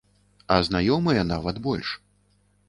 А 0.55 0.55
знаёмыя 0.67 1.27
нават 1.33 1.61
больш. 1.69 1.93